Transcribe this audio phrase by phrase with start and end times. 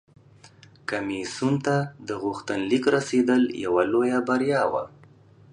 [0.89, 1.75] کمیسیون ته
[2.07, 4.83] د غوښتنلیک رسیدل یوه لویه بریا وه